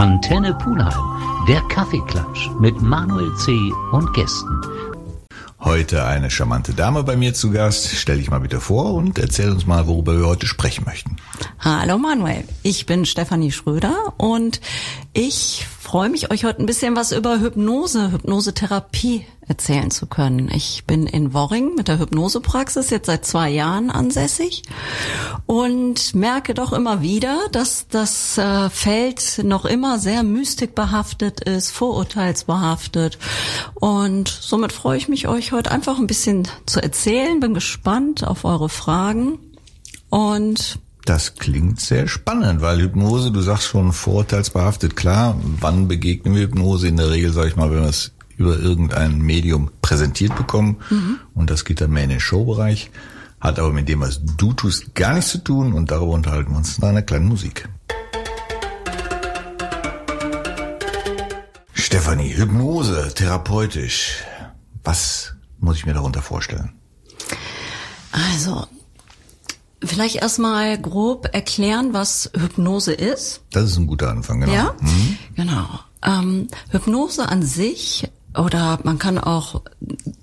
[0.00, 3.52] Antenne Pulheim, der Kaffeeklatsch mit Manuel C.
[3.92, 4.58] und Gästen.
[5.60, 7.86] Heute eine charmante Dame bei mir zu Gast.
[7.96, 11.16] Stell dich mal bitte vor und erzähl uns mal, worüber wir heute sprechen möchten.
[11.58, 14.62] Hallo Manuel, ich bin Stefanie Schröder und
[15.12, 20.48] ich freue mich, euch heute ein bisschen was über Hypnose, Hypnosetherapie erzählen zu können.
[20.54, 24.62] Ich bin in Worring mit der Hypnosepraxis jetzt seit zwei Jahren ansässig
[25.46, 33.18] und merke doch immer wieder, dass das äh, Feld noch immer sehr mystikbehaftet ist, vorurteilsbehaftet.
[33.74, 37.40] Und somit freue ich mich, euch heute einfach ein bisschen zu erzählen.
[37.40, 39.40] Bin gespannt auf eure Fragen
[40.08, 46.42] und das klingt sehr spannend, weil Hypnose, du sagst schon vorurteilsbehaftet, klar, wann begegnen wir
[46.42, 46.88] Hypnose?
[46.88, 51.18] In der Regel, sage ich mal, wenn wir es über irgendein Medium präsentiert bekommen mhm.
[51.34, 52.90] und das geht dann mehr in den Showbereich,
[53.40, 56.58] hat aber mit dem, was du tust, gar nichts zu tun und darüber unterhalten wir
[56.58, 57.68] uns nach einer kleinen Musik.
[61.72, 64.24] Stefanie, Hypnose, therapeutisch.
[64.84, 66.72] Was muss ich mir darunter vorstellen?
[68.12, 68.66] Also,
[69.82, 73.42] Vielleicht erstmal grob erklären, was Hypnose ist.
[73.52, 74.52] Das ist ein guter Anfang, genau.
[74.52, 75.18] Ja, mhm.
[75.34, 75.66] genau.
[76.02, 79.62] Ähm, Hypnose an sich oder man kann auch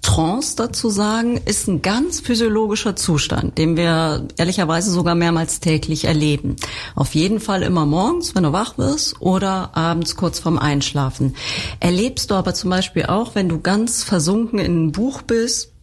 [0.01, 6.55] Trance dazu sagen, ist ein ganz physiologischer Zustand, den wir ehrlicherweise sogar mehrmals täglich erleben.
[6.95, 11.35] Auf jeden Fall immer morgens, wenn du wach wirst oder abends kurz vorm Einschlafen.
[11.81, 15.73] Erlebst du aber zum Beispiel auch, wenn du ganz versunken in ein Buch bist,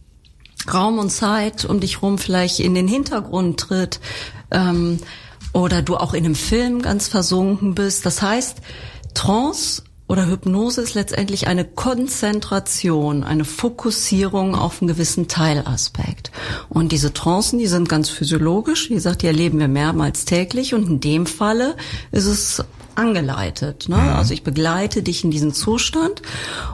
[0.72, 4.00] Raum und Zeit um dich rum vielleicht in den Hintergrund tritt
[4.50, 4.98] ähm,
[5.52, 8.06] oder du auch in einem Film ganz versunken bist.
[8.06, 8.58] Das heißt,
[9.14, 16.30] Trance oder Hypnose ist letztendlich eine Konzentration, eine Fokussierung auf einen gewissen Teilaspekt.
[16.68, 18.90] Und diese Trancen, die sind ganz physiologisch.
[18.90, 20.74] Wie gesagt, die erleben wir mehrmals täglich.
[20.74, 21.76] Und in dem Falle
[22.12, 22.62] ist es
[22.96, 23.88] angeleitet.
[23.88, 23.96] Ne?
[23.96, 24.08] Mhm.
[24.10, 26.22] Also ich begleite dich in diesen Zustand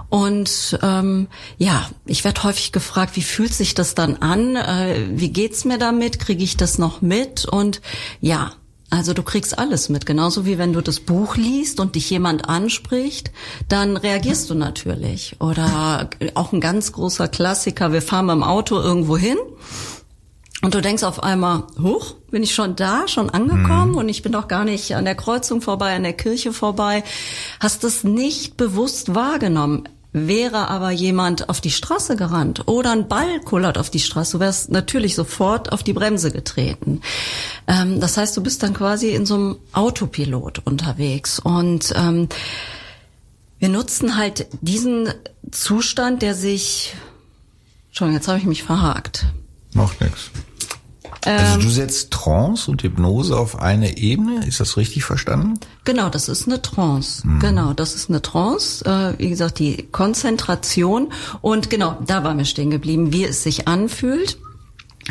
[0.09, 4.57] und ähm, ja, ich werde häufig gefragt, wie fühlt sich das dann an?
[4.57, 6.19] Äh, wie geht's mir damit?
[6.19, 7.45] Kriege ich das noch mit?
[7.45, 7.81] Und
[8.21, 8.53] ja,
[8.91, 12.49] also du kriegst alles mit, genauso wie wenn du das Buch liest und dich jemand
[12.49, 13.31] anspricht,
[13.69, 15.37] dann reagierst du natürlich.
[15.39, 19.39] Oder auch ein ganz großer Klassiker, wir fahren beim Auto irgendwo hin
[20.63, 23.99] und du denkst auf einmal, huch, bin ich schon da, schon angekommen mhm.
[23.99, 27.03] und ich bin doch gar nicht an der Kreuzung vorbei, an der Kirche vorbei.
[27.61, 29.89] Hast das nicht bewusst wahrgenommen.
[30.13, 34.41] Wäre aber jemand auf die Straße gerannt oder ein Ball kullert auf die Straße, du
[34.41, 37.01] wärst natürlich sofort auf die Bremse getreten.
[37.69, 42.29] Ähm, das heißt, du bist dann quasi in so einem Autopilot unterwegs und ähm,
[43.61, 45.11] wir nutzen halt diesen
[45.53, 46.95] Zustand, der sich,
[47.93, 49.27] schon jetzt habe ich mich verhakt.
[49.75, 50.31] Macht nichts.
[51.25, 55.59] Also du ähm, setzt Trance und Hypnose auf eine Ebene, ist das richtig verstanden?
[55.85, 57.27] Genau, das ist eine Trance.
[57.27, 57.41] Mhm.
[57.41, 58.85] Genau, das ist eine Trance.
[58.85, 63.69] Äh, wie gesagt, die Konzentration und genau, da war mir stehen geblieben, wie es sich
[63.69, 64.39] anfühlt.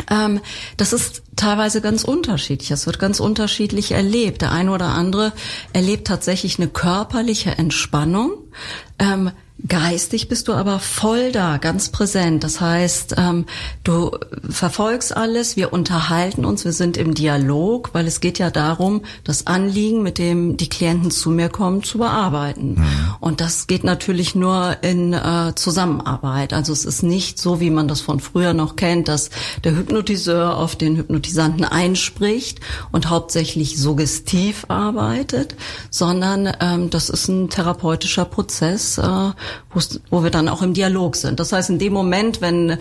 [0.10, 0.40] Ähm,
[0.78, 2.72] das ist teilweise ganz unterschiedlich.
[2.72, 4.42] Es wird ganz unterschiedlich erlebt.
[4.42, 5.34] Der eine oder andere
[5.74, 8.32] erlebt tatsächlich eine körperliche Entspannung.
[8.98, 9.32] Ähm,
[9.68, 12.46] Geistig bist du aber voll da, ganz präsent.
[12.46, 13.46] Das heißt, ähm,
[13.84, 14.12] du
[14.50, 19.48] verfolgst alles, wir unterhalten uns, wir sind im Dialog, weil es geht ja darum, das
[19.48, 22.76] Anliegen, mit dem die Klienten zu mir kommen, zu bearbeiten.
[22.76, 23.16] Mhm.
[23.20, 26.54] Und das geht natürlich nur in äh, Zusammenarbeit.
[26.54, 29.30] Also es ist nicht so, wie man das von früher noch kennt, dass
[29.66, 32.62] der Hypnotiseur auf den Hypnotisanten einspricht
[32.94, 35.56] und hauptsächlich suggestiv arbeitet,
[35.90, 38.98] sondern ähm, das ist ein therapeutischer Prozess.
[38.98, 39.32] Äh,
[40.10, 41.40] wo wir dann auch im Dialog sind.
[41.40, 42.78] Das heißt, in dem Moment, wenn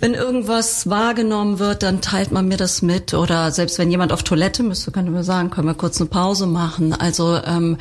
[0.00, 3.14] wenn irgendwas wahrgenommen wird, dann teilt man mir das mit.
[3.14, 6.46] Oder selbst wenn jemand auf Toilette müsste, könnte man sagen, können wir kurz eine Pause
[6.46, 6.92] machen.
[6.92, 7.78] Also ähm,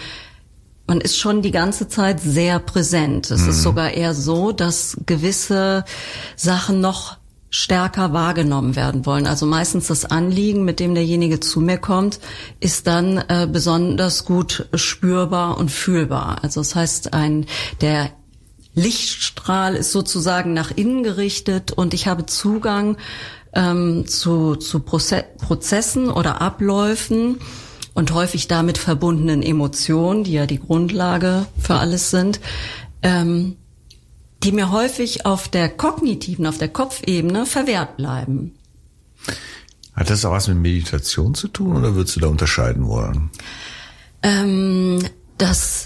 [0.88, 3.30] man ist schon die ganze Zeit sehr präsent.
[3.30, 3.50] Es mhm.
[3.50, 5.86] ist sogar eher so, dass gewisse
[6.36, 7.18] Sachen noch
[7.50, 9.26] stärker wahrgenommen werden wollen.
[9.26, 12.20] Also meistens das Anliegen, mit dem derjenige zu mir kommt,
[12.60, 16.44] ist dann äh, besonders gut spürbar und fühlbar.
[16.44, 17.46] Also das heißt, ein
[17.82, 18.12] der
[18.74, 22.98] Lichtstrahl ist sozusagen nach innen gerichtet und ich habe Zugang
[23.54, 27.40] ähm, zu, zu Proze Prozessen oder Abläufen
[27.96, 32.40] und häufig damit verbundenen Emotionen, die ja die Grundlage für alles sind.
[33.02, 33.56] Ähm,
[34.44, 38.56] die mir häufig auf der kognitiven, auf der Kopfebene verwehrt bleiben.
[39.94, 43.32] Hat das auch was mit Meditation zu tun oder würdest du da unterscheiden wollen?
[44.22, 45.00] Ähm,
[45.38, 45.77] das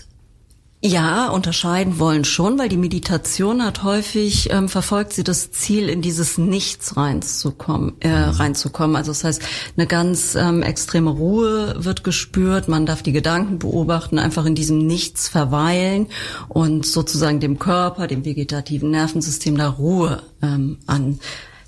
[0.83, 6.01] Ja, unterscheiden wollen schon, weil die Meditation hat häufig ähm, verfolgt sie das Ziel, in
[6.01, 8.95] dieses Nichts reinzukommen, äh, reinzukommen.
[8.95, 9.44] Also das heißt,
[9.78, 12.68] eine ganz ähm, extreme Ruhe wird gespürt.
[12.68, 16.07] Man darf die Gedanken beobachten, einfach in diesem Nichts verweilen
[16.50, 21.19] und sozusagen dem Körper, dem vegetativen Nervensystem da Ruhe ähm, an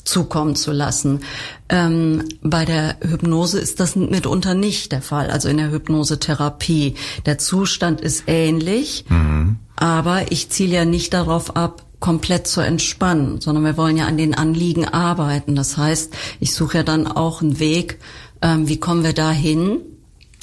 [0.03, 1.21] zukommen zu lassen.
[1.69, 6.95] Ähm, bei der Hypnose ist das mitunter nicht der Fall, also in der Hypnosetherapie.
[7.25, 9.57] Der Zustand ist ähnlich, mhm.
[9.75, 14.17] aber ich ziele ja nicht darauf ab, komplett zu entspannen, sondern wir wollen ja an
[14.17, 15.55] den Anliegen arbeiten.
[15.55, 17.99] Das heißt, ich suche ja dann auch einen Weg,
[18.41, 19.79] ähm, wie kommen wir dahin,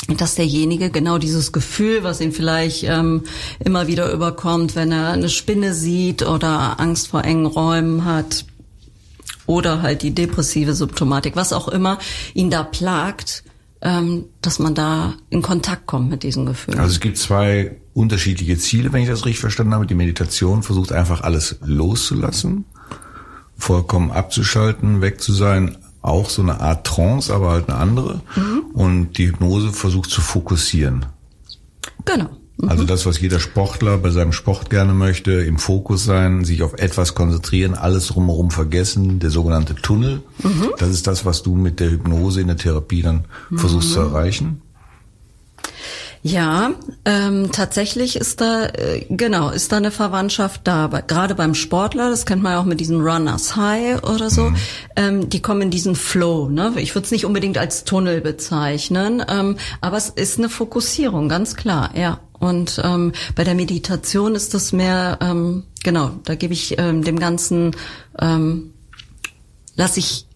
[0.09, 3.25] dass derjenige genau dieses Gefühl, was ihn vielleicht ähm,
[3.63, 8.47] immer wieder überkommt, wenn er eine Spinne sieht oder Angst vor engen Räumen hat,
[9.51, 11.99] oder halt die depressive Symptomatik, was auch immer
[12.35, 13.43] ihn da plagt,
[13.83, 16.79] ähm, dass man da in Kontakt kommt mit diesen Gefühlen.
[16.79, 19.87] Also es gibt zwei unterschiedliche Ziele, wenn ich das richtig verstanden habe.
[19.87, 22.65] Die Meditation versucht einfach alles loszulassen,
[23.57, 28.21] vollkommen abzuschalten, weg zu sein, auch so eine Art Trance, aber halt eine andere.
[28.37, 28.63] Mhm.
[28.73, 31.07] Und die Hypnose versucht zu fokussieren.
[32.05, 32.31] Genau.
[32.69, 36.75] Also das, was jeder Sportler bei seinem Sport gerne möchte, im Fokus sein, sich auf
[36.75, 40.23] etwas konzentrieren, alles drumherum vergessen, der sogenannte Tunnel.
[40.43, 40.71] Mhm.
[40.79, 43.59] Das ist das, was du mit der Hypnose in der Therapie dann mhm.
[43.59, 44.63] versuchst zu erreichen.
[46.23, 46.73] Ja,
[47.07, 50.89] ähm, tatsächlich ist da äh, genau ist da eine Verwandtschaft da.
[51.07, 54.51] Gerade beim Sportler, das kennt man ja auch mit diesen Runners High oder so.
[54.51, 54.57] Mhm.
[54.97, 56.51] Ähm, die kommen in diesen Flow.
[56.51, 56.75] Ne?
[56.77, 61.57] Ich würde es nicht unbedingt als Tunnel bezeichnen, ähm, aber es ist eine Fokussierung, ganz
[61.57, 61.91] klar.
[61.97, 62.21] Ja.
[62.41, 67.19] Und ähm, bei der Meditation ist das mehr, ähm, genau, da gebe ich ähm, dem
[67.21, 67.77] Ganzen,
[68.19, 68.73] ähm,
[69.77, 70.27] lasse ich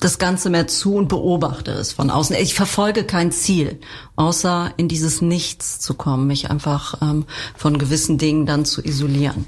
[0.00, 2.36] das Ganze mehr zu und beobachte es von außen.
[2.36, 3.80] Ich verfolge kein Ziel,
[4.16, 7.24] außer in dieses Nichts zu kommen, mich einfach ähm,
[7.56, 9.46] von gewissen Dingen dann zu isolieren.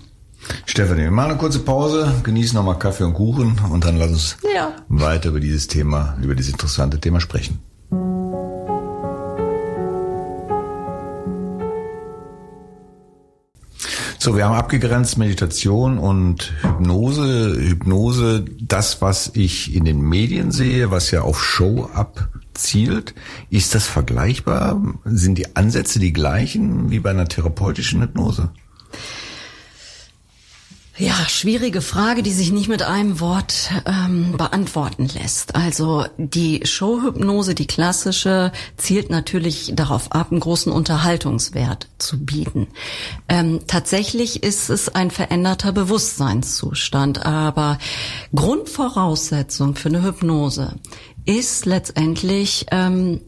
[0.65, 4.37] Stefanie, wir machen eine kurze Pause, genießen nochmal Kaffee und Kuchen und dann lass uns
[4.55, 4.73] ja.
[4.89, 7.59] weiter über dieses Thema, über dieses interessante Thema sprechen.
[14.27, 17.55] So, wir haben abgegrenzt Meditation und Hypnose.
[17.61, 23.15] Hypnose, das, was ich in den Medien sehe, was ja auf Show abzielt.
[23.51, 24.83] Ist das vergleichbar?
[25.05, 28.51] Sind die Ansätze die gleichen wie bei einer therapeutischen Hypnose?
[30.99, 35.55] Ja, schwierige Frage, die sich nicht mit einem Wort ähm, beantworten lässt.
[35.55, 42.69] Also die Showhypnose, die klassische, zielt natürlich darauf ab, einen großen Unterhaltungswert zu bieten.
[43.29, 47.79] Ähm, tatsächlich ist es ein veränderter Bewusstseinszustand, aber
[48.35, 50.77] Grundvoraussetzung für eine Hypnose
[51.27, 53.21] ist letztendlich ähm,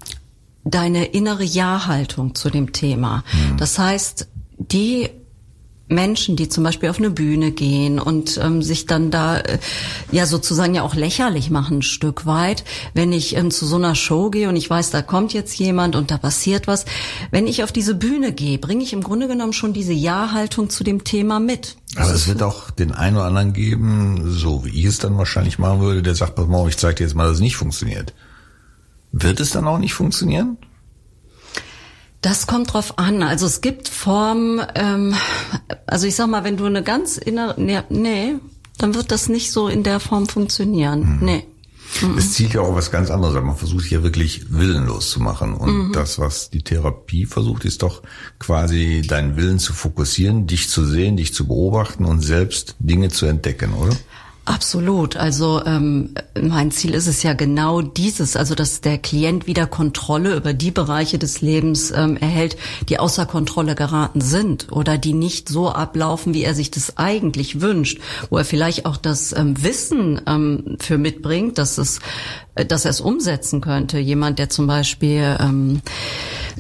[0.64, 3.24] deine innere Ja-Haltung zu dem Thema.
[3.32, 3.56] Mhm.
[3.58, 5.10] Das heißt, die
[5.88, 9.58] Menschen, die zum Beispiel auf eine Bühne gehen und ähm, sich dann da äh,
[10.12, 12.64] ja sozusagen ja auch lächerlich machen ein Stück weit,
[12.94, 15.96] wenn ich ähm, zu so einer Show gehe und ich weiß, da kommt jetzt jemand
[15.96, 16.84] und da passiert was.
[17.30, 20.84] Wenn ich auf diese Bühne gehe, bringe ich im Grunde genommen schon diese Ja-Haltung zu
[20.84, 21.76] dem Thema mit.
[21.96, 25.58] Aber es wird auch den einen oder anderen geben, so wie ich es dann wahrscheinlich
[25.58, 28.14] machen würde, der sagt, pass mal, ich zeige dir jetzt mal, dass es nicht funktioniert.
[29.12, 30.58] Wird es dann auch nicht funktionieren?
[32.20, 33.22] Das kommt drauf an.
[33.22, 35.14] Also es gibt Formen, ähm,
[35.86, 38.34] also ich sag mal, wenn du eine ganz innere, nee, nee,
[38.78, 41.18] dann wird das nicht so in der Form funktionieren.
[41.18, 41.24] Mhm.
[41.24, 41.46] Nee.
[42.18, 43.46] Es zielt ja auch was ganz anderes an.
[43.46, 45.54] Man versucht hier wirklich willenlos zu machen.
[45.54, 45.92] Und mhm.
[45.92, 48.02] das, was die Therapie versucht, ist doch
[48.38, 53.26] quasi deinen Willen zu fokussieren, dich zu sehen, dich zu beobachten und selbst Dinge zu
[53.26, 53.96] entdecken, oder?
[54.48, 55.16] Absolut.
[55.16, 60.34] Also ähm, mein Ziel ist es ja genau dieses, also dass der Klient wieder Kontrolle
[60.36, 62.56] über die Bereiche des Lebens ähm, erhält,
[62.88, 67.60] die außer Kontrolle geraten sind oder die nicht so ablaufen, wie er sich das eigentlich
[67.60, 68.00] wünscht,
[68.30, 72.00] wo er vielleicht auch das ähm, Wissen ähm, für mitbringt, dass es,
[72.66, 73.98] dass er es umsetzen könnte.
[73.98, 75.80] Jemand, der zum Beispiel ähm,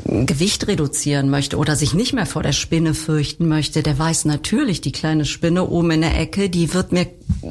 [0.04, 4.80] Gewicht reduzieren möchte oder sich nicht mehr vor der Spinne fürchten möchte, der weiß natürlich,
[4.80, 7.06] die kleine Spinne oben in der Ecke, die wird mir,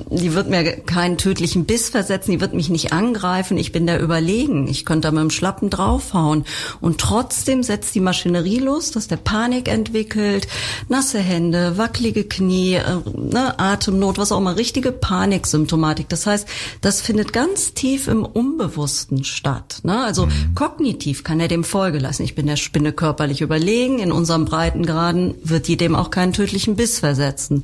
[0.10, 3.98] die wird mir keinen tödlichen Biss versetzen, die wird mich nicht angreifen, ich bin da
[3.98, 6.46] überlegen, ich könnte da mit dem Schlappen draufhauen.
[6.82, 10.48] Und trotzdem setzt die Maschinerie los, dass der Panik entwickelt,
[10.89, 12.84] nasse Hände, wackelige Knie, äh,
[13.16, 16.10] ne, Atemnot, was auch immer, richtige Paniksymptomatik.
[16.10, 16.48] Das heißt,
[16.82, 19.79] das findet ganz tief im Unbewussten statt.
[19.84, 20.03] Ne?
[20.03, 20.53] Also mhm.
[20.53, 22.22] kognitiv kann er dem Folge lassen.
[22.22, 23.98] Ich bin der Spinne körperlich überlegen.
[23.98, 27.63] In unserem Breitengraden wird die dem auch keinen tödlichen Biss versetzen.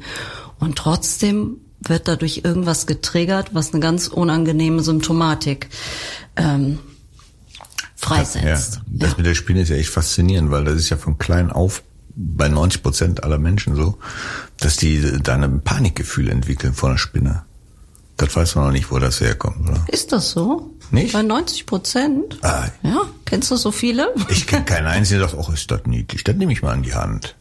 [0.60, 5.70] Und trotzdem wird dadurch irgendwas getriggert, was eine ganz unangenehme Symptomatik
[6.38, 6.80] ähm,
[7.96, 8.76] freisetzt.
[8.76, 9.18] Ja, das ja.
[9.18, 11.84] mit der Spinne ist ja echt faszinierend, weil das ist ja von klein auf
[12.16, 13.98] bei 90 Prozent aller Menschen so,
[14.60, 17.44] dass die dann ein Panikgefühl entwickeln vor einer Spinne.
[18.18, 19.86] Das weiß man noch nicht, wo das herkommt, oder?
[19.88, 20.72] Ist das so?
[20.92, 21.14] Nicht?
[21.14, 22.38] Bei 90 Prozent?
[22.44, 22.68] Ah.
[22.84, 24.14] Ja, kennst du so viele?
[24.30, 26.24] Ich kenne keinen einzigen, der sagt, oh, ist das niedlich.
[26.24, 27.36] Das nehme ich mal in die Hand.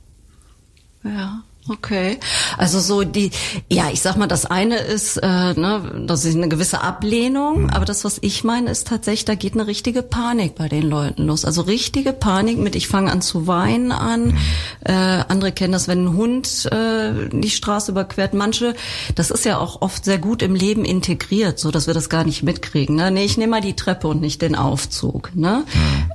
[1.04, 1.42] Ja.
[1.68, 2.18] Okay,
[2.58, 3.30] also so die,
[3.70, 7.84] ja, ich sag mal, das eine ist, äh, ne, das ist eine gewisse Ablehnung, aber
[7.84, 11.44] das, was ich meine, ist tatsächlich, da geht eine richtige Panik bei den Leuten los.
[11.44, 14.36] Also richtige Panik mit, ich fange an zu weinen an.
[14.84, 18.34] Äh, andere kennen das, wenn ein Hund äh, die Straße überquert.
[18.34, 18.74] Manche,
[19.14, 22.24] das ist ja auch oft sehr gut im Leben integriert, so dass wir das gar
[22.24, 22.96] nicht mitkriegen.
[22.96, 23.12] Ne?
[23.12, 25.30] Nee, ich nehme mal die Treppe und nicht den Aufzug.
[25.36, 25.62] Ne?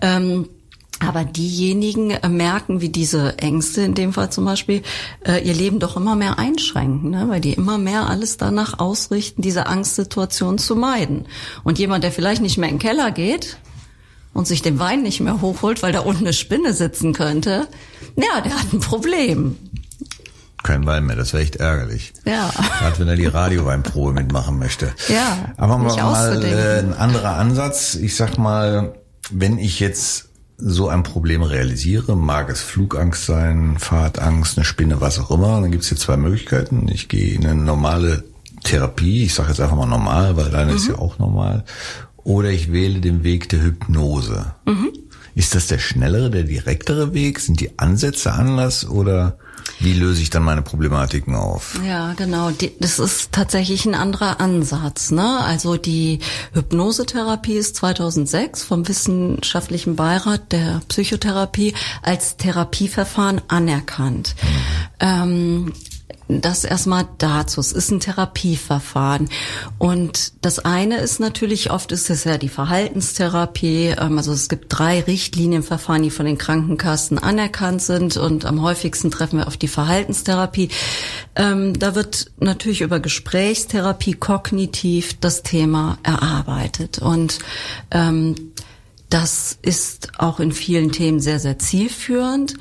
[0.02, 0.50] Ähm,
[1.00, 4.82] aber diejenigen äh, merken, wie diese Ängste in dem Fall zum Beispiel
[5.26, 7.26] äh, ihr Leben doch immer mehr einschränken, ne?
[7.30, 11.28] weil die immer mehr alles danach ausrichten, diese Angstsituation zu meiden.
[11.64, 13.58] Und jemand, der vielleicht nicht mehr in den Keller geht
[14.34, 17.68] und sich den Wein nicht mehr hochholt, weil da unten eine Spinne sitzen könnte,
[18.16, 19.58] ja, der hat ein Problem.
[20.64, 22.14] Kein Wein mehr, das wäre echt ärgerlich.
[22.26, 22.50] Ja.
[22.80, 24.94] Gerade wenn er die Radioweinprobe mitmachen möchte.
[25.08, 27.96] Ja, Aber mal, mal äh, ein anderer Ansatz.
[27.96, 28.96] Ich sag mal,
[29.30, 30.27] wenn ich jetzt
[30.58, 35.72] so ein Problem realisiere, mag es Flugangst sein, Fahrtangst, eine Spinne, was auch immer, dann
[35.72, 36.88] gibt es hier zwei Möglichkeiten.
[36.92, 38.24] Ich gehe in eine normale
[38.64, 41.64] Therapie, ich sage jetzt einfach mal normal, weil deine ist ja auch normal,
[42.18, 44.54] oder ich wähle den Weg der Hypnose.
[45.36, 47.40] Ist das der schnellere, der direktere Weg?
[47.40, 49.38] Sind die Ansätze anders oder
[49.80, 51.80] wie löse ich dann meine Problematiken auf?
[51.86, 52.52] Ja, genau.
[52.80, 55.12] Das ist tatsächlich ein anderer Ansatz.
[55.12, 55.40] Ne?
[55.44, 56.20] Also die
[56.54, 64.36] Hypnosetherapie ist 2006 vom Wissenschaftlichen Beirat der Psychotherapie als Therapieverfahren anerkannt.
[65.00, 65.74] Ähm,
[66.28, 67.60] das erstmal dazu.
[67.60, 69.30] Es ist ein Therapieverfahren.
[69.78, 73.96] Und das eine ist natürlich, oft ist es ja die Verhaltenstherapie.
[73.98, 78.18] Ähm, Also es gibt drei Richtlinienverfahren, die von den Krankenkassen anerkannt sind.
[78.18, 80.70] Und am häufigsten treffen wir auf die Verhaltenstherapie.
[81.36, 87.00] Ähm, Da wird natürlich über Gesprächstherapie kognitiv das Thema erarbeitet.
[87.00, 87.40] Und
[87.92, 88.36] ähm,
[89.10, 92.56] das ist auch in vielen Themen sehr, sehr zielführend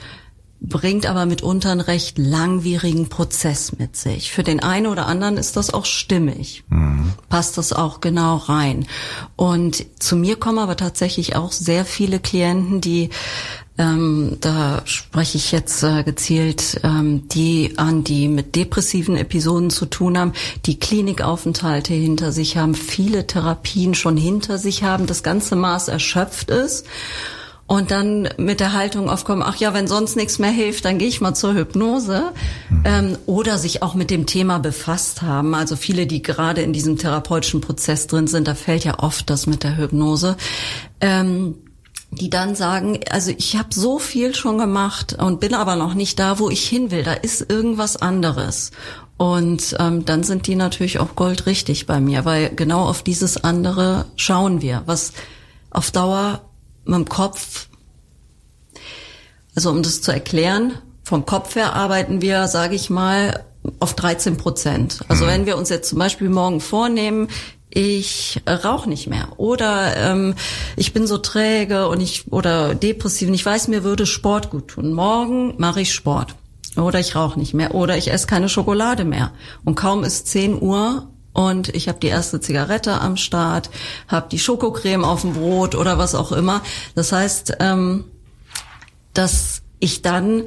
[0.68, 4.32] bringt aber mitunter einen recht langwierigen Prozess mit sich.
[4.32, 6.64] Für den einen oder anderen ist das auch stimmig.
[7.28, 8.86] Passt das auch genau rein.
[9.36, 13.10] Und zu mir kommen aber tatsächlich auch sehr viele Klienten, die
[13.78, 19.84] ähm, da spreche ich jetzt äh, gezielt ähm, die an, die mit depressiven Episoden zu
[19.84, 20.32] tun haben,
[20.64, 26.48] die Klinikaufenthalte hinter sich haben, viele Therapien schon hinter sich haben, das ganze Maß erschöpft
[26.50, 26.86] ist
[27.66, 31.08] und dann mit der Haltung aufkommen, ach ja, wenn sonst nichts mehr hilft, dann gehe
[31.08, 32.32] ich mal zur Hypnose.
[32.84, 35.54] Ähm, oder sich auch mit dem Thema befasst haben.
[35.54, 39.48] Also viele, die gerade in diesem therapeutischen Prozess drin sind, da fällt ja oft das
[39.48, 40.36] mit der Hypnose.
[41.00, 41.56] Ähm,
[42.12, 46.20] die dann sagen, also ich habe so viel schon gemacht und bin aber noch nicht
[46.20, 47.02] da, wo ich hin will.
[47.02, 48.70] Da ist irgendwas anderes.
[49.16, 54.06] Und ähm, dann sind die natürlich auch goldrichtig bei mir, weil genau auf dieses andere
[54.16, 55.12] schauen wir, was
[55.70, 56.42] auf Dauer
[56.86, 57.68] mit dem Kopf,
[59.54, 63.44] also um das zu erklären, vom Kopf her arbeiten wir, sage ich mal,
[63.80, 65.00] auf 13 Prozent.
[65.08, 67.28] Also wenn wir uns jetzt zum Beispiel morgen vornehmen,
[67.70, 70.34] ich rauche nicht mehr oder ähm,
[70.76, 74.68] ich bin so träge und ich oder depressiv und ich weiß, mir würde Sport gut
[74.68, 74.92] tun.
[74.92, 76.34] Morgen mache ich Sport
[76.76, 79.32] oder ich rauche nicht mehr oder ich esse keine Schokolade mehr
[79.64, 83.68] und kaum ist 10 Uhr und ich habe die erste Zigarette am Start,
[84.08, 86.62] habe die Schokocreme auf dem Brot oder was auch immer.
[86.94, 88.06] Das heißt, ähm,
[89.12, 90.44] dass ich dann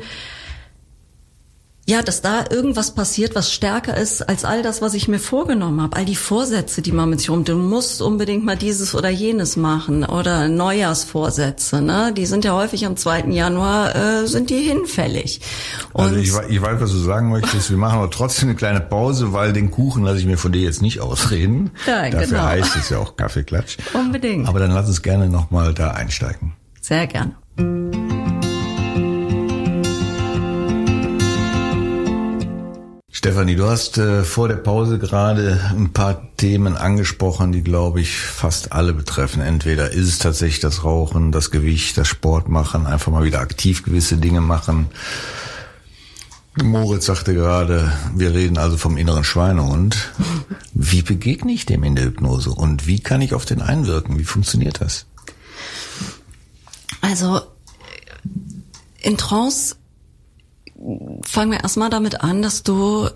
[1.89, 5.81] ja, dass da irgendwas passiert, was stärker ist als all das, was ich mir vorgenommen
[5.81, 5.98] habe.
[5.98, 9.58] All die Vorsätze, die man mit sich rum, du musst unbedingt mal dieses oder jenes
[9.58, 12.13] machen oder Neujahrsvorsätze, ne?
[12.15, 13.29] Die sind ja häufig am 2.
[13.31, 15.41] Januar, äh, sind die hinfällig.
[15.91, 17.72] Und Also ich, ich weiß, was du sagen möchtest.
[17.72, 20.62] Wir machen aber trotzdem eine kleine Pause, weil den Kuchen lasse ich mir von dir
[20.62, 21.72] jetzt nicht ausreden.
[21.88, 22.43] Ja, Dafür genau.
[22.43, 23.77] heißt es ja auch Kaffeeklatsch.
[23.96, 24.48] Unbedingt.
[24.48, 26.53] Aber dann lass uns gerne nochmal da einsteigen.
[26.81, 27.34] sehr gerne.
[33.29, 38.17] Stefanie, du hast äh, vor der Pause gerade ein paar Themen angesprochen, die, glaube ich,
[38.17, 39.39] fast alle betreffen.
[39.39, 43.83] Entweder ist es tatsächlich das Rauchen, das Gewicht, das Sport machen, einfach mal wieder aktiv
[43.83, 44.88] gewisse Dinge machen.
[46.59, 50.09] Moritz sagte gerade, wir reden also vom inneren Schweinehund.
[50.74, 54.17] Wie begegne ich dem in der Hypnose und wie kann ich auf den einwirken?
[54.17, 55.05] Wie funktioniert das?
[57.01, 57.41] Also
[59.01, 59.75] in Trance
[61.25, 63.09] fangen wir erstmal damit an, dass du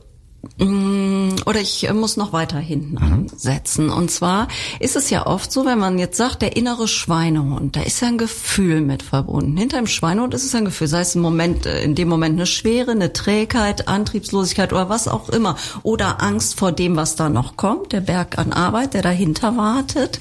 [0.60, 3.13] Mm, oder ich äh, muss noch weiter hinten mhm.
[3.13, 3.89] ansetzen.
[3.89, 4.50] Und zwar
[4.82, 8.10] ist es ja oft so, wenn man jetzt sagt, der innere Schweinehund, da ist ja
[8.10, 9.55] ein Gefühl mit verbunden.
[9.55, 12.36] Hinter dem Schweinehund ist es ein Gefühl, sei es im Moment, äh, in dem Moment
[12.36, 15.55] eine Schwere, eine Trägheit, Antriebslosigkeit oder was auch immer.
[15.84, 20.20] Oder Angst vor dem, was da noch kommt, der Berg an Arbeit, der dahinter wartet,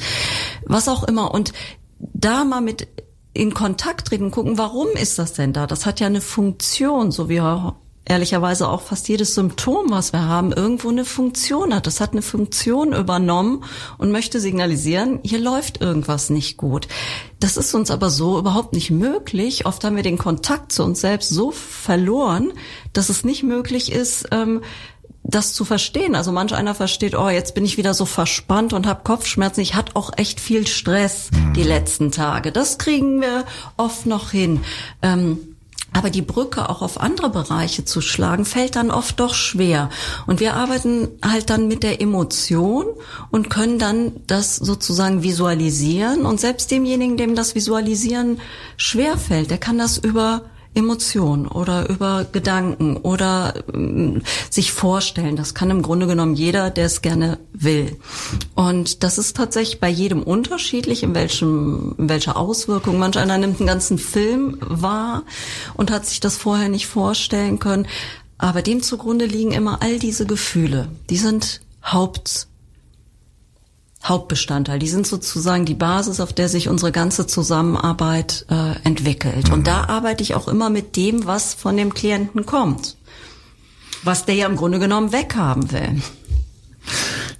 [0.66, 1.34] was auch immer.
[1.34, 1.52] Und
[1.98, 2.86] da mal mit
[3.34, 5.66] in Kontakt treten, gucken, warum ist das denn da?
[5.66, 7.40] Das hat ja eine Funktion, so wie
[8.04, 11.86] ehrlicherweise auch fast jedes Symptom, was wir haben, irgendwo eine Funktion hat.
[11.86, 13.64] Das hat eine Funktion übernommen
[13.96, 16.88] und möchte signalisieren, hier läuft irgendwas nicht gut.
[17.38, 19.66] Das ist uns aber so überhaupt nicht möglich.
[19.66, 22.52] Oft haben wir den Kontakt zu uns selbst so verloren,
[22.92, 24.62] dass es nicht möglich ist, ähm,
[25.24, 26.14] das zu verstehen.
[26.14, 29.60] Also manch einer versteht, oh, jetzt bin ich wieder so verspannt und habe Kopfschmerzen.
[29.60, 31.54] Ich hatte auch echt viel Stress mhm.
[31.54, 32.52] die letzten Tage.
[32.52, 33.44] Das kriegen wir
[33.76, 34.60] oft noch hin.
[35.00, 35.38] Ähm,
[35.94, 39.90] aber die Brücke auch auf andere Bereiche zu schlagen, fällt dann oft doch schwer.
[40.26, 42.86] Und wir arbeiten halt dann mit der Emotion
[43.30, 46.24] und können dann das sozusagen visualisieren.
[46.24, 48.40] Und selbst demjenigen, dem das Visualisieren
[48.78, 50.42] schwer fällt, der kann das über
[50.74, 55.36] Emotion oder über Gedanken oder äh, sich vorstellen.
[55.36, 57.96] Das kann im Grunde genommen jeder, der es gerne will.
[58.54, 62.98] Und das ist tatsächlich bei jedem unterschiedlich, in welchem, in welcher Auswirkung.
[62.98, 65.24] Manch einer nimmt einen ganzen Film wahr
[65.74, 67.86] und hat sich das vorher nicht vorstellen können.
[68.38, 70.88] Aber dem zugrunde liegen immer all diese Gefühle.
[71.10, 72.48] Die sind Haupt
[74.04, 74.78] Hauptbestandteil.
[74.78, 79.48] Die sind sozusagen die Basis, auf der sich unsere ganze Zusammenarbeit äh, entwickelt.
[79.48, 79.54] Mhm.
[79.54, 82.96] Und da arbeite ich auch immer mit dem, was von dem Klienten kommt.
[84.02, 86.02] Was der ja im Grunde genommen weghaben will.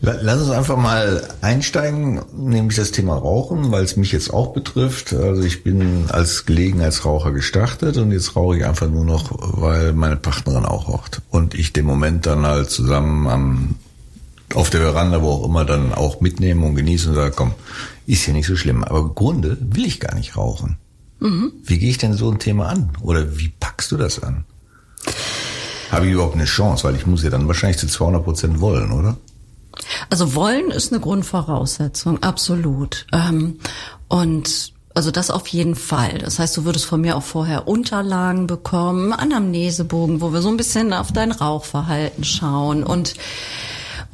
[0.04, 5.12] Lass uns einfach mal einsteigen, nämlich das Thema Rauchen, weil es mich jetzt auch betrifft.
[5.12, 10.16] Also ich bin als Gelegenheitsraucher gestartet und jetzt rauche ich einfach nur noch, weil meine
[10.16, 11.22] Partnerin auch raucht.
[11.30, 13.74] Und ich den Moment dann halt zusammen am
[14.54, 17.54] auf der Veranda, wo auch immer, dann auch mitnehmen und genießen und sagen, komm,
[18.06, 18.84] ist ja nicht so schlimm.
[18.84, 20.78] Aber im Grunde will ich gar nicht rauchen.
[21.20, 21.52] Mhm.
[21.64, 22.90] Wie gehe ich denn so ein Thema an?
[23.00, 24.44] Oder wie packst du das an?
[25.90, 26.84] Habe ich überhaupt eine Chance?
[26.84, 29.16] Weil ich muss ja dann wahrscheinlich zu 200 Prozent wollen, oder?
[30.10, 33.06] Also wollen ist eine Grundvoraussetzung, absolut.
[33.12, 33.58] Ähm,
[34.08, 36.18] und also das auf jeden Fall.
[36.18, 40.56] Das heißt, du würdest von mir auch vorher Unterlagen bekommen, Anamnesebogen, wo wir so ein
[40.56, 43.14] bisschen auf dein Rauchverhalten schauen und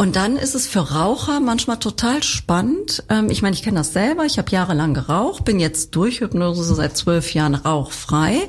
[0.00, 3.02] und dann ist es für Raucher manchmal total spannend.
[3.08, 4.24] Ähm, ich meine, ich kenne das selber.
[4.26, 8.48] Ich habe jahrelang geraucht, bin jetzt durch Hypnose seit zwölf Jahren rauchfrei.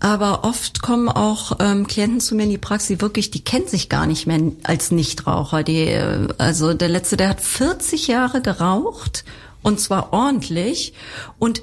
[0.00, 3.88] Aber oft kommen auch ähm, Klienten zu mir in die Praxis, wirklich, die kennen sich
[3.88, 5.62] gar nicht mehr als Nichtraucher.
[5.62, 9.24] Die, äh, also der letzte, der hat 40 Jahre geraucht
[9.62, 10.94] und zwar ordentlich
[11.38, 11.62] und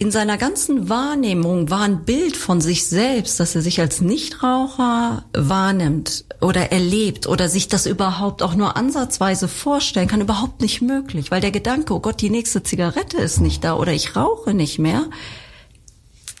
[0.00, 5.24] in seiner ganzen Wahrnehmung war ein Bild von sich selbst, dass er sich als Nichtraucher
[5.32, 11.32] wahrnimmt oder erlebt oder sich das überhaupt auch nur ansatzweise vorstellen kann, überhaupt nicht möglich,
[11.32, 14.78] weil der Gedanke, oh Gott, die nächste Zigarette ist nicht da oder ich rauche nicht
[14.78, 15.06] mehr,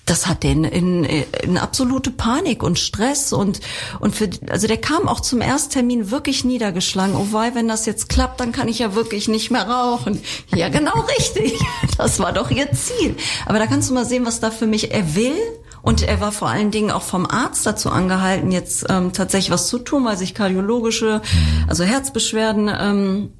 [0.08, 3.60] das hat den in, in absolute Panik und Stress und
[4.00, 7.14] und für also der kam auch zum Ersttermin wirklich niedergeschlagen.
[7.16, 10.20] Oh wei, wenn das jetzt klappt, dann kann ich ja wirklich nicht mehr rauchen.
[10.54, 11.58] Ja, genau richtig.
[11.96, 13.16] Das war doch ihr Ziel.
[13.46, 15.34] Aber da kannst du mal sehen, was da für mich er will.
[15.82, 19.68] Und er war vor allen Dingen auch vom Arzt dazu angehalten, jetzt ähm, tatsächlich was
[19.68, 21.22] zu tun, weil sich kardiologische,
[21.66, 23.32] also Herzbeschwerden ähm,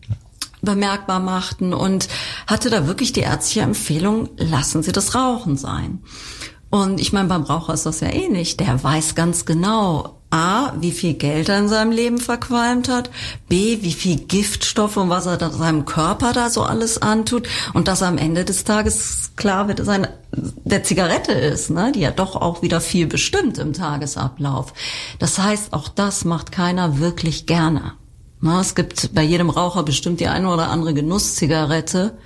[0.63, 2.09] bemerkbar machten und
[2.47, 6.01] hatte da wirklich die ärztliche Empfehlung, lassen Sie das Rauchen sein.
[6.71, 8.57] Und ich meine, beim Raucher ist das ja ähnlich.
[8.57, 13.11] Der weiß ganz genau, A, wie viel Geld er in seinem Leben verqualmt hat,
[13.49, 17.89] B, wie viel Giftstoffe und was er da seinem Körper da so alles antut und
[17.89, 22.37] dass am Ende des Tages klar wird, er der Zigarette ist, ne, die ja doch
[22.37, 24.75] auch wieder viel bestimmt im Tagesablauf.
[25.19, 27.95] Das heißt, auch das macht keiner wirklich gerne.
[28.41, 32.17] Na, es gibt bei jedem Raucher bestimmt die eine oder andere Genusszigarette,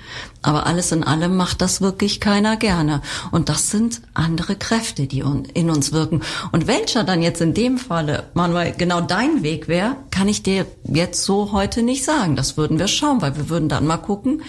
[0.43, 3.01] aber alles in allem macht das wirklich keiner gerne.
[3.31, 6.21] Und das sind andere Kräfte, die in uns wirken.
[6.53, 10.67] Und welcher dann jetzt in dem Falle, Manuel, genau dein Weg wäre, kann ich dir
[10.85, 12.37] jetzt so heute nicht sagen.
[12.37, 14.43] Das würden wir schauen, weil wir würden dann mal gucken,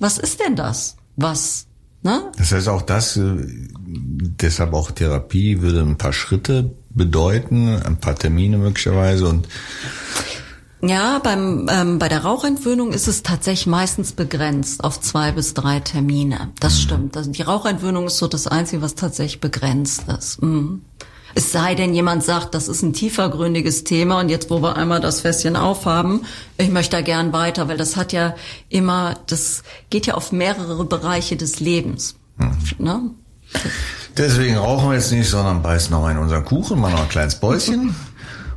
[0.00, 0.96] was ist denn das?
[1.14, 1.66] Was
[2.06, 2.30] Ne?
[2.38, 3.34] Das heißt auch das, äh,
[3.84, 9.48] deshalb auch Therapie würde ein paar Schritte bedeuten, ein paar Termine möglicherweise und
[10.82, 15.80] ja, beim, ähm, bei der Rauchentwöhnung ist es tatsächlich meistens begrenzt auf zwei bis drei
[15.80, 16.50] Termine.
[16.60, 16.80] Das mhm.
[16.80, 17.16] stimmt.
[17.16, 20.42] Also die Rauchentwöhnung ist so das Einzige, was tatsächlich begrenzt ist.
[20.42, 20.82] Mhm.
[21.34, 25.00] Es sei denn, jemand sagt, das ist ein tiefergründiges Thema und jetzt, wo wir einmal
[25.00, 26.22] das Fässchen aufhaben,
[26.56, 28.34] ich möchte da gern weiter, weil das hat ja
[28.70, 32.16] immer, das geht ja auf mehrere Bereiche des Lebens.
[32.38, 32.56] Mhm.
[32.78, 33.10] Ne?
[34.16, 37.34] Deswegen rauchen wir jetzt nicht, sondern beißen noch in unseren Kuchen, machen noch ein kleines
[37.34, 37.94] Bäuschen.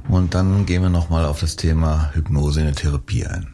[0.10, 3.54] Und dann gehen wir nochmal auf das Thema Hypnose in der Therapie ein.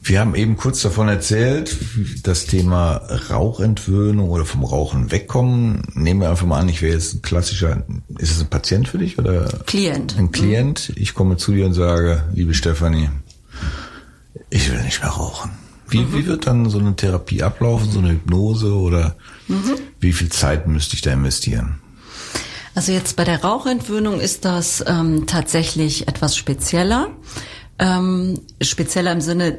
[0.00, 1.76] Wir haben eben kurz davon erzählt,
[2.22, 5.82] das Thema Rauchentwöhnung oder vom Rauchen wegkommen.
[5.92, 7.84] Nehmen wir einfach mal an, ich wäre jetzt ein klassischer,
[8.16, 9.46] ist es ein Patient für dich oder?
[9.66, 10.16] Klient.
[10.16, 10.94] Ein Klient.
[10.96, 13.10] Ich komme zu dir und sage, liebe Stefanie,
[14.48, 15.50] ich will nicht mehr rauchen.
[15.88, 16.14] Wie, mhm.
[16.14, 19.16] wie wird dann so eine Therapie ablaufen, so eine Hypnose oder
[19.48, 19.74] mhm.
[20.00, 21.80] wie viel Zeit müsste ich da investieren?
[22.74, 27.08] Also jetzt bei der Rauchentwöhnung ist das ähm, tatsächlich etwas spezieller.
[27.80, 29.58] Ähm, spezieller im Sinne,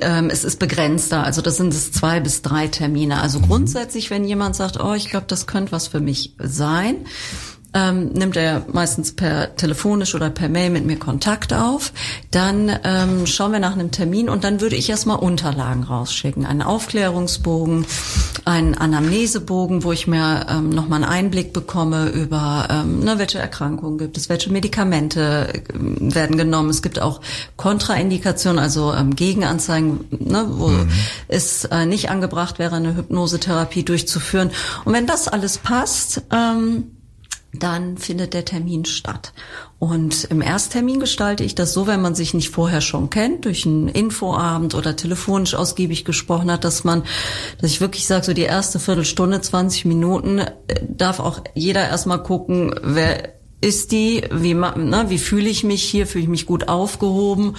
[0.00, 1.22] ähm, es ist begrenzter.
[1.22, 3.20] Also das sind es zwei bis drei Termine.
[3.20, 3.46] Also mhm.
[3.46, 6.96] grundsätzlich, wenn jemand sagt, oh, ich glaube, das könnte was für mich sein,
[7.78, 11.92] ähm, nimmt er meistens per telefonisch oder per Mail mit mir Kontakt auf.
[12.30, 16.44] Dann ähm, schauen wir nach einem Termin und dann würde ich erstmal Unterlagen rausschicken.
[16.44, 17.86] Einen Aufklärungsbogen,
[18.44, 23.98] einen Anamnesebogen, wo ich mir ähm, nochmal einen Einblick bekomme über, ähm, ne, welche Erkrankungen
[23.98, 26.70] gibt es, welche Medikamente äh, werden genommen.
[26.70, 27.20] Es gibt auch
[27.56, 30.88] Kontraindikationen, also ähm, Gegenanzeigen, ne, wo mhm.
[31.28, 34.50] es äh, nicht angebracht wäre, eine Hypnosetherapie durchzuführen.
[34.84, 36.97] Und wenn das alles passt, ähm,
[37.52, 39.32] dann findet der Termin statt.
[39.78, 43.64] Und im Ersttermin gestalte ich das so, wenn man sich nicht vorher schon kennt, durch
[43.64, 47.04] einen Infoabend oder telefonisch ausgiebig gesprochen hat, dass man,
[47.60, 50.52] dass ich wirklich sage, so die erste Viertelstunde, 20 Minuten, äh,
[50.88, 56.06] darf auch jeder erstmal gucken, wer ist die, wie, ne, wie fühle ich mich hier,
[56.06, 57.56] fühle ich mich gut aufgehoben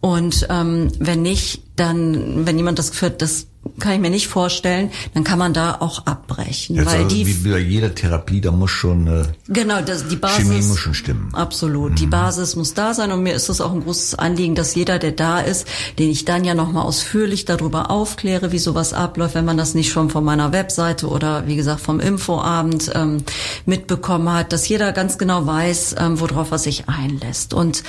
[0.00, 4.28] und ähm, wenn nicht, dann, wenn jemand das Gefühl hat, das kann ich mir nicht
[4.28, 6.76] vorstellen, dann kann man da auch abbrechen.
[6.76, 10.16] Jetzt weil also die, wie bei jeder Therapie, da muss schon äh, genau, das, die
[10.16, 11.28] Basis, Chemie muss schon stimmen.
[11.32, 11.96] Absolut, mhm.
[11.96, 14.98] die Basis muss da sein und mir ist es auch ein großes Anliegen, dass jeder,
[14.98, 15.66] der da ist,
[15.98, 19.90] den ich dann ja nochmal ausführlich darüber aufkläre, wie sowas abläuft, wenn man das nicht
[19.90, 23.18] schon von meiner Webseite oder wie gesagt vom Infoabend ähm,
[23.64, 27.54] mitbekommen hat, dass jeder ganz genau weiß, ähm, worauf er sich einlässt.
[27.54, 27.82] Und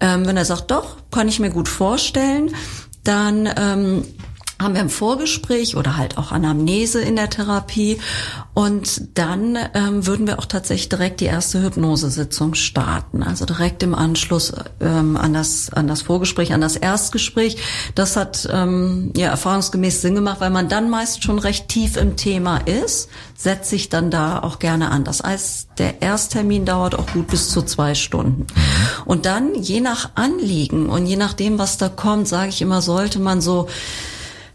[0.00, 2.50] ähm, wenn er sagt, doch, kann ich mir gut vorstellen,
[3.04, 4.04] dann ähm,
[4.60, 8.00] haben wir ein Vorgespräch oder halt auch Anamnese in der Therapie
[8.54, 13.94] und dann ähm, würden wir auch tatsächlich direkt die erste Hypnosesitzung starten, also direkt im
[13.94, 17.58] Anschluss ähm, an das an das Vorgespräch, an das Erstgespräch.
[17.94, 22.16] Das hat ähm, ja erfahrungsgemäß Sinn gemacht, weil man dann meist schon recht tief im
[22.16, 25.04] Thema ist, setzt sich dann da auch gerne an.
[25.04, 28.48] Das heißt, der Ersttermin dauert auch gut bis zu zwei Stunden.
[29.04, 33.20] Und dann je nach Anliegen und je nachdem, was da kommt, sage ich immer, sollte
[33.20, 33.68] man so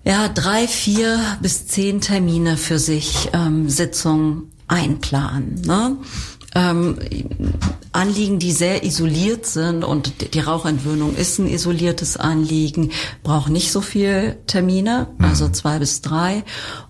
[0.05, 5.61] ja, drei, vier bis zehn Termine für sich ähm, Sitzungen einplanen.
[5.65, 5.97] Ne?
[6.55, 6.99] Ähm,
[7.93, 12.91] Anliegen, die sehr isoliert sind und die Rauchentwöhnung ist ein isoliertes Anliegen,
[13.23, 15.25] braucht nicht so viel Termine, mhm.
[15.25, 16.43] also zwei bis drei.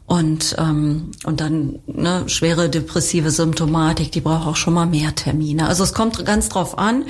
[0.06, 5.68] Und, ähm, und dann ne, schwere depressive Symptomatik, die braucht auch schon mal mehr Termine.
[5.68, 7.06] Also es kommt ganz drauf an.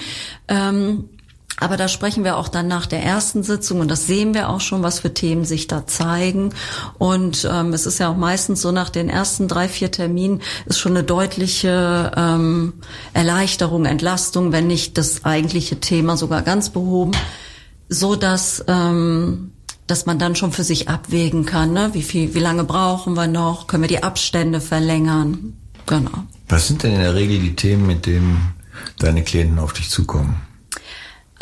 [0.47, 1.09] Ähm,
[1.59, 4.61] aber da sprechen wir auch dann nach der ersten Sitzung und das sehen wir auch
[4.61, 6.53] schon, was für Themen sich da zeigen.
[6.97, 10.79] Und ähm, es ist ja auch meistens so, nach den ersten drei, vier Terminen ist
[10.79, 12.73] schon eine deutliche ähm,
[13.13, 17.11] Erleichterung, Entlastung, wenn nicht das eigentliche Thema sogar ganz behoben,
[17.87, 19.51] so dass ähm,
[19.85, 21.89] dass man dann schon für sich abwägen kann, ne?
[21.91, 26.23] wie viel, wie lange brauchen wir noch, können wir die Abstände verlängern, genau.
[26.47, 28.53] Was sind denn in der Regel die Themen, mit denen
[28.97, 30.41] deine Klienten auf dich zukommen?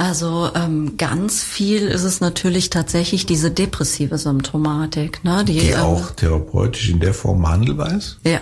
[0.02, 5.46] Also ähm, ganz viel ist es natürlich tatsächlich diese depressive Symptomatik, ne?
[5.46, 8.18] Die, die ähm, auch therapeutisch in der Form handelbar ist?
[8.26, 8.40] Ja.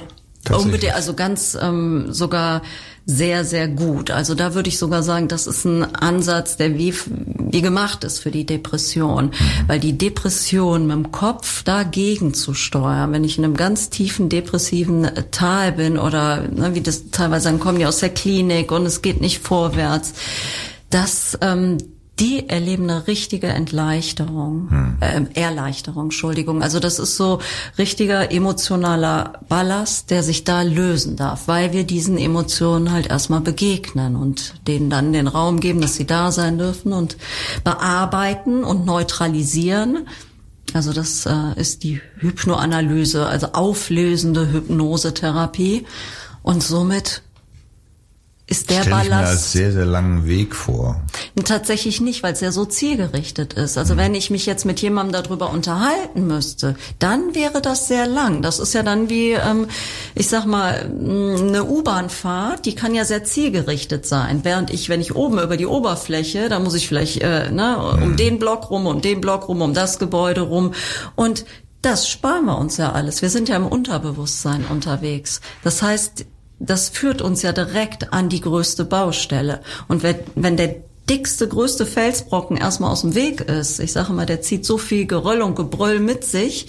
[0.55, 2.61] Unbedingt, also ganz ähm, sogar
[3.05, 4.09] sehr, sehr gut.
[4.09, 8.19] Also da würde ich sogar sagen, das ist ein Ansatz, der wie, wie gemacht ist
[8.19, 9.25] für die Depression.
[9.25, 9.33] Mhm.
[9.67, 14.29] Weil die Depression mit dem Kopf dagegen zu steuern, wenn ich in einem ganz tiefen
[14.29, 18.85] depressiven Tal bin oder ne, wie das teilweise dann kommen die aus der Klinik und
[18.85, 20.13] es geht nicht vorwärts,
[20.89, 21.77] dass ähm,
[22.19, 24.97] die erleben eine richtige Entleuchterung, hm.
[24.99, 26.61] äh, Erleichterung, Entschuldigung.
[26.61, 27.39] Also das ist so
[27.77, 34.15] richtiger emotionaler Ballast, der sich da lösen darf, weil wir diesen Emotionen halt erstmal begegnen
[34.15, 37.17] und denen dann den Raum geben, dass sie da sein dürfen und
[37.63, 40.07] bearbeiten und neutralisieren.
[40.73, 45.85] Also das äh, ist die Hypnoanalyse, also auflösende Hypnosetherapie.
[46.41, 47.21] Und somit
[48.49, 51.01] ist der Stell ich mir als Ballast sehr, sehr langen Weg vor.
[51.45, 53.77] tatsächlich nicht, weil es ja so zielgerichtet ist.
[53.77, 58.41] Also wenn ich mich jetzt mit jemandem darüber unterhalten müsste, dann wäre das sehr lang.
[58.41, 59.67] Das ist ja dann wie, ähm,
[60.15, 64.39] ich sag mal, mh, eine U-Bahn-Fahrt, die kann ja sehr zielgerichtet sein.
[64.43, 68.17] Während ich, wenn ich oben über die Oberfläche, da muss ich vielleicht äh, ne, um
[68.17, 70.73] den Block rum, um den Block rum, um das Gebäude rum
[71.15, 71.45] und
[71.81, 73.21] das sparen wir uns ja alles.
[73.21, 75.39] Wir sind ja im Unterbewusstsein unterwegs.
[75.63, 76.25] Das heißt,
[76.59, 79.61] das führt uns ja direkt an die größte Baustelle.
[79.87, 80.75] Und wenn, wenn der
[81.09, 85.07] dickste, größte Felsbrocken erstmal aus dem Weg ist, ich sage mal, der zieht so viel
[85.07, 86.67] Geröll und Gebrüll mit sich,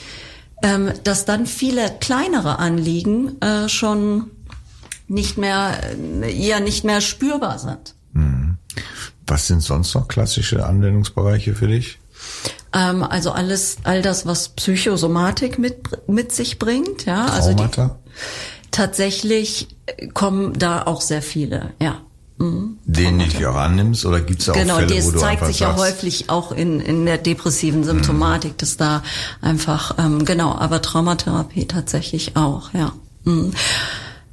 [0.62, 4.31] ähm, dass dann viele kleinere Anliegen äh, schon
[5.09, 5.81] nicht mehr,
[6.22, 7.94] äh, eher nicht mehr spürbar sind.
[9.31, 12.00] Was sind sonst noch klassische Anwendungsbereiche für dich?
[12.72, 17.26] Ähm, also alles, all das, was Psychosomatik mit, mit sich bringt, ja.
[17.26, 18.00] Also die, Traumata?
[18.70, 19.68] Tatsächlich
[20.14, 22.00] kommen da auch sehr viele, ja.
[22.38, 22.78] Mhm.
[22.87, 25.44] Den du dich auch annimmst oder gibt es auch Genau, Fälle, wo das du zeigt
[25.44, 29.02] sich ja sagst, häufig auch in, in der depressiven Symptomatik, dass da
[29.42, 32.92] einfach, ähm, genau, aber Traumatherapie tatsächlich auch, ja.
[33.24, 33.52] Mhm.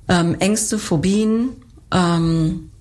[0.07, 1.49] Ähm, Ängste, Phobien,
[1.91, 2.71] ähm,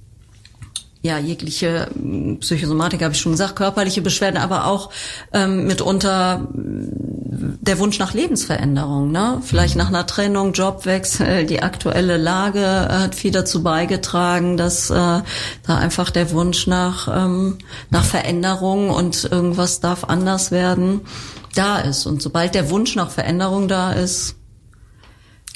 [1.07, 4.91] ja, jegliche mm, Psychosomatik habe ich schon gesagt, körperliche Beschwerden, aber auch
[5.33, 9.41] ähm, mitunter mm, der Wunsch nach Lebensveränderung, ne?
[9.43, 14.95] Vielleicht nach einer Trennung, Jobwechsel, die aktuelle Lage äh, hat viel dazu beigetragen, dass äh,
[14.95, 15.25] da
[15.69, 17.59] einfach der Wunsch nach ähm,
[17.91, 21.01] nach Veränderung und irgendwas darf anders werden
[21.55, 22.05] da ist.
[22.05, 24.37] Und sobald der Wunsch nach Veränderung da ist,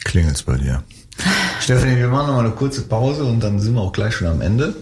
[0.05, 0.83] Klingelt's bei dir.
[1.61, 4.29] Stefanie, wir machen noch mal eine kurze Pause und dann sind wir auch gleich schon
[4.29, 4.75] am Ende.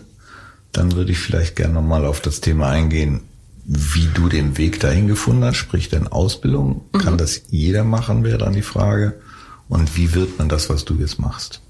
[0.72, 3.22] Dann würde ich vielleicht gerne noch mal auf das Thema eingehen,
[3.64, 6.82] wie du den Weg dahin gefunden hast, sprich deine Ausbildung.
[6.92, 9.20] Kann das jeder machen, wäre dann die Frage.
[9.68, 11.60] Und wie wird man das, was du jetzt machst?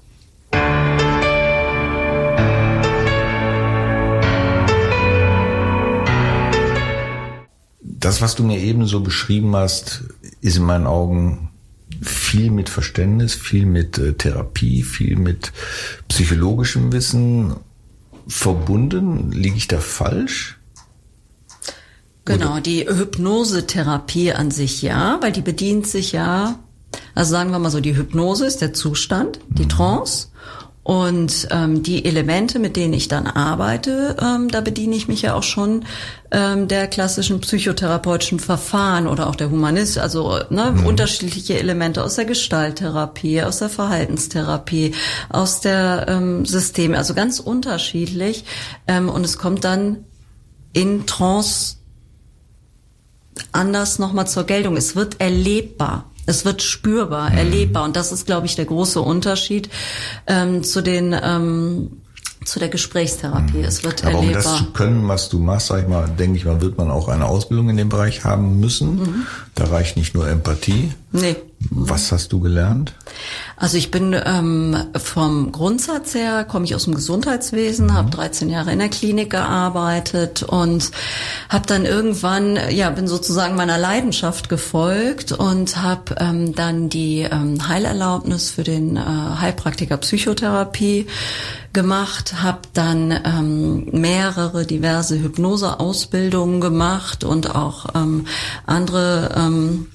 [7.81, 10.03] Das, was du mir eben so beschrieben hast,
[10.39, 11.49] ist in meinen Augen
[12.01, 15.51] viel mit Verständnis, viel mit äh, Therapie, viel mit
[16.07, 17.55] psychologischem Wissen
[18.29, 19.31] verbunden.
[19.31, 20.59] Liege ich da falsch?
[22.25, 26.59] Genau, die Hypnosetherapie an sich ja, weil die bedient sich ja,
[27.15, 30.27] also sagen wir mal so, die Hypnose ist der Zustand, die Trance.
[30.83, 35.35] Und ähm, die Elemente, mit denen ich dann arbeite, ähm, da bediene ich mich ja
[35.35, 35.85] auch schon
[36.31, 42.25] ähm, der klassischen psychotherapeutischen Verfahren oder auch der Humanist, also ne, unterschiedliche Elemente aus der
[42.25, 44.95] Gestalttherapie, aus der Verhaltenstherapie,
[45.29, 48.45] aus der ähm, System, also ganz unterschiedlich.
[48.87, 50.05] Ähm, und es kommt dann
[50.73, 51.75] in Trance
[53.51, 54.77] anders nochmal zur Geltung.
[54.77, 56.09] Es wird erlebbar.
[56.25, 57.83] Es wird spürbar, erlebbar.
[57.85, 59.69] Und das ist, glaube ich, der große Unterschied
[60.27, 61.89] ähm, zu den ähm,
[62.45, 63.61] zu der Gesprächstherapie.
[63.61, 64.43] Es wird Aber um erlebbar.
[64.43, 67.09] das zu können, was du machst, sag ich mal, denke ich mal, wird man auch
[67.09, 69.25] eine Ausbildung in dem Bereich haben müssen.
[69.55, 70.93] Da reicht nicht nur Empathie.
[71.11, 71.35] nee.
[71.71, 72.93] Was hast du gelernt?
[73.59, 78.71] Also ich bin ähm, vom Grundsatz her, komme ich aus dem Gesundheitswesen, habe 13 Jahre
[78.71, 80.91] in der Klinik gearbeitet und
[81.49, 87.67] habe dann irgendwann, ja, bin sozusagen meiner Leidenschaft gefolgt und habe ähm, dann die ähm,
[87.67, 91.07] Heilerlaubnis für den äh, Heilpraktiker Psychotherapie
[91.73, 98.25] gemacht, habe dann ähm, mehrere diverse Hypnoseausbildungen gemacht und auch ähm,
[98.65, 99.87] andere ähm,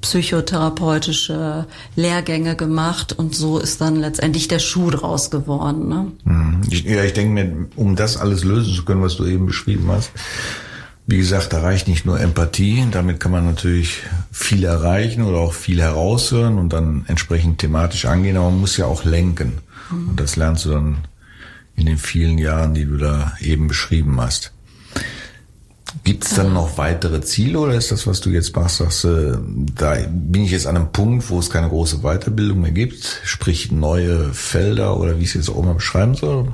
[0.00, 5.88] psychotherapeutische Lehrgänge gemacht und so ist dann letztendlich der Schuh draus geworden.
[5.88, 6.06] Ne?
[6.24, 9.46] Hm, Ich, ja, ich denke mir, um das alles lösen zu können, was du eben
[9.46, 10.10] beschrieben hast,
[11.06, 15.52] wie gesagt, da reicht nicht nur Empathie, damit kann man natürlich viel erreichen oder auch
[15.54, 19.58] viel heraushören und dann entsprechend thematisch angehen, aber man muss ja auch lenken.
[19.90, 20.98] Und das lernst du dann
[21.74, 24.52] in den vielen Jahren, die du da eben beschrieben hast.
[26.04, 29.42] Gibt es dann noch weitere Ziele oder ist das, was du jetzt machst, sagst du,
[29.76, 33.72] da bin ich jetzt an einem Punkt, wo es keine große Weiterbildung mehr gibt, sprich
[33.72, 36.52] neue Felder oder wie ich es jetzt auch immer beschreiben soll?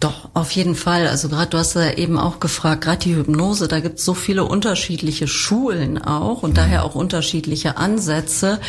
[0.00, 1.06] Doch, auf jeden Fall.
[1.06, 4.14] Also gerade du hast ja eben auch gefragt, gerade die Hypnose, da gibt es so
[4.14, 8.60] viele unterschiedliche Schulen auch und daher auch unterschiedliche Ansätze.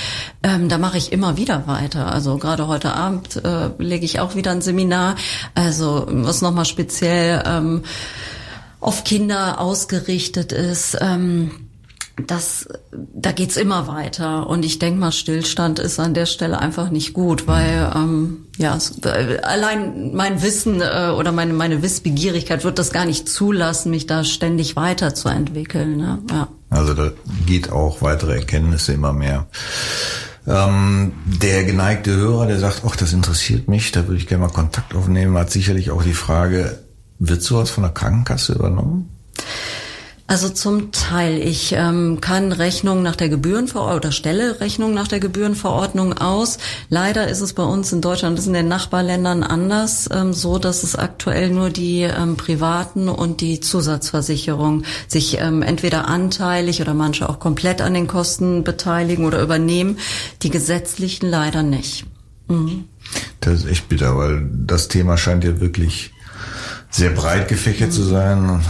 [0.44, 2.12] Ähm, da mache ich immer wieder weiter.
[2.12, 5.16] Also gerade heute Abend äh, lege ich auch wieder ein Seminar.
[5.56, 7.82] Also was nochmal speziell ähm,
[8.86, 10.96] auf Kinder ausgerichtet ist.
[11.02, 11.50] Ähm,
[12.28, 14.48] das, da geht's immer weiter.
[14.48, 18.78] Und ich denke mal, Stillstand ist an der Stelle einfach nicht gut, weil ähm, ja
[19.04, 24.06] äh, allein mein Wissen äh, oder meine meine Wissbegierigkeit wird das gar nicht zulassen, mich
[24.06, 25.98] da ständig weiterzuentwickeln.
[25.98, 26.20] Ne?
[26.30, 26.48] Ja.
[26.70, 27.12] Also da
[27.48, 29.48] geht auch weitere Erkenntnisse immer mehr.
[30.48, 34.54] Ähm, der geneigte Hörer, der sagt, ach, das interessiert mich, da würde ich gerne mal
[34.54, 36.85] Kontakt aufnehmen, hat sicherlich auch die Frage,
[37.20, 39.10] wird sowas von der Krankenkasse übernommen?
[40.28, 41.38] Also zum Teil.
[41.38, 46.58] Ich ähm, kann Rechnungen nach der Gebührenverordnung oder stelle Rechnungen nach der Gebührenverordnung aus.
[46.90, 50.58] Leider ist es bei uns in Deutschland, das ist in den Nachbarländern anders, ähm, so
[50.58, 56.96] dass es aktuell nur die ähm, Privaten und die Zusatzversicherung sich ähm, entweder anteilig oder
[56.96, 60.00] manche auch komplett an den Kosten beteiligen oder übernehmen.
[60.42, 62.08] Die gesetzlichen leider nicht.
[62.48, 62.86] Mhm.
[63.42, 66.15] Das ist echt bitter, weil das Thema scheint ja wirklich
[66.90, 68.62] sehr breit gefächert zu sein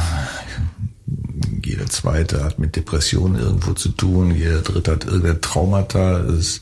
[1.65, 6.19] jeder zweite hat mit Depressionen irgendwo zu tun, jeder dritte hat irgendein Traumata.
[6.19, 6.61] Es ist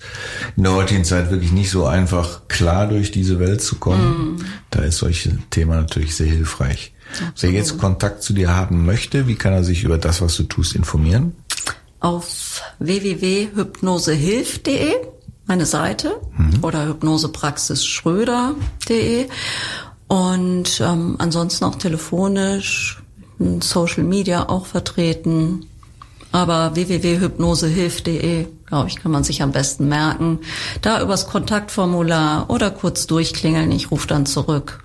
[0.55, 4.35] in der heutigen Zeit wirklich nicht so einfach, klar durch diese Welt zu kommen.
[4.35, 4.45] Mm.
[4.71, 6.93] Da ist solche Thema natürlich sehr hilfreich.
[7.11, 7.41] Absolut.
[7.41, 10.43] Wer jetzt Kontakt zu dir haben möchte, wie kann er sich über das, was du
[10.43, 11.35] tust, informieren?
[11.99, 14.93] Auf www.hypnosehilf.de,
[15.45, 16.63] meine Seite, mhm.
[16.63, 19.27] oder hypnosepraxisschröder.de.
[20.13, 23.01] Und ähm, ansonsten auch telefonisch
[23.61, 25.65] Social Media auch vertreten.
[26.31, 30.37] Aber www.hypnosehilf.de, glaube ich, kann man sich am besten merken.
[30.83, 34.83] Da übers Kontaktformular oder kurz durchklingeln, ich rufe dann zurück.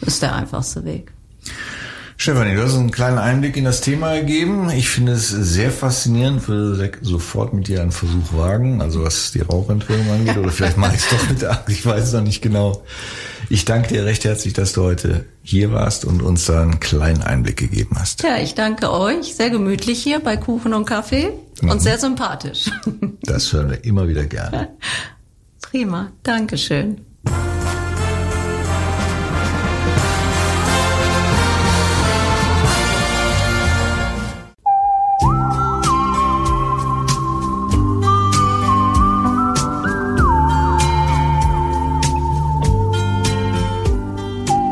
[0.00, 1.12] Ist der einfachste Weg.
[2.16, 4.70] Stefanie, du hast einen kleinen Einblick in das Thema gegeben.
[4.70, 9.40] Ich finde es sehr faszinierend, würde sofort mit dir einen Versuch wagen, also was die
[9.40, 12.22] Rauchentwöhnung angeht, oder vielleicht mache ich es doch mit der Angst, ich weiß es noch
[12.22, 12.82] nicht genau.
[13.52, 17.20] Ich danke dir recht herzlich, dass du heute hier warst und uns da einen kleinen
[17.20, 18.22] Einblick gegeben hast.
[18.22, 19.34] Ja, ich danke euch.
[19.34, 21.78] Sehr gemütlich hier bei Kuchen und Kaffee und mhm.
[21.78, 22.70] sehr sympathisch.
[23.20, 24.70] Das hören wir immer wieder gerne.
[25.60, 26.12] Prima.
[26.22, 27.02] Dankeschön.